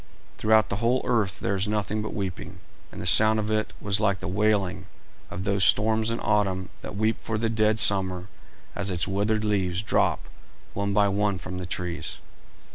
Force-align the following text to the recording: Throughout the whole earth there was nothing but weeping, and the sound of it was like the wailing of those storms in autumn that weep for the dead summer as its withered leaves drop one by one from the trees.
Throughout 0.39 0.69
the 0.69 0.77
whole 0.77 1.03
earth 1.05 1.39
there 1.41 1.53
was 1.53 1.67
nothing 1.67 2.01
but 2.01 2.11
weeping, 2.11 2.57
and 2.91 2.99
the 2.99 3.05
sound 3.05 3.37
of 3.39 3.51
it 3.51 3.71
was 3.79 3.99
like 3.99 4.17
the 4.17 4.27
wailing 4.27 4.87
of 5.29 5.43
those 5.43 5.63
storms 5.63 6.09
in 6.09 6.19
autumn 6.21 6.69
that 6.81 6.97
weep 6.97 7.17
for 7.21 7.37
the 7.37 7.49
dead 7.51 7.79
summer 7.79 8.27
as 8.75 8.89
its 8.89 9.07
withered 9.07 9.45
leaves 9.45 9.83
drop 9.83 10.21
one 10.73 10.91
by 10.91 11.07
one 11.07 11.37
from 11.37 11.59
the 11.59 11.67
trees. 11.67 12.17